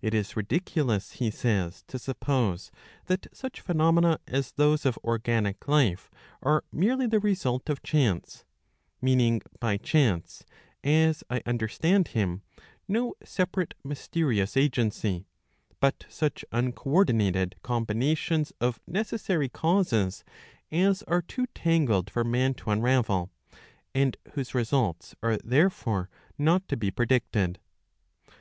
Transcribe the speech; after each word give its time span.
It 0.00 0.12
is 0.12 0.36
ridiculous, 0.36 1.12
he 1.12 1.30
saysf" 1.30 1.46
jaA« 1.86 1.86
to 1.86 1.98
suppose 2.00 2.72
that 3.06 3.28
such 3.32 3.60
phenomena 3.60 4.18
as 4.26 4.50
those 4.50 4.84
of 4.84 4.98
organic 5.04 5.68
life 5.68 6.10
are 6.42 6.64
merely 6.72 7.04
""f 7.04 7.12
the 7.12 7.20
result 7.20 7.70
of 7.70 7.80
chance; 7.80 8.44
meaning 9.00 9.40
by 9.60 9.76
chance, 9.76 10.44
as 10.82 11.22
I 11.30 11.42
understand 11.46 12.08
him, 12.08 12.42
no 12.88 13.14
separate 13.22 13.74
mysterious 13.84 14.56
agency, 14.56 15.26
but 15.78 16.06
such 16.08 16.44
uncoordinated 16.50 17.54
combinations 17.62 18.52
of 18.60 18.80
necessary 18.88 19.48
causes 19.48 20.24
as 20.72 21.04
are 21.04 21.22
too 21.22 21.46
tangled 21.54 22.10
for 22.10 22.24
man 22.24 22.54
to 22.54 22.70
unravel, 22.72 23.30
and 23.94 24.16
whose 24.32 24.56
results 24.56 25.14
are 25.22 25.36
therefore 25.36 26.10
not 26.36 26.66
to 26.66 26.76
be 26.76 26.90
predicted. 26.90 27.60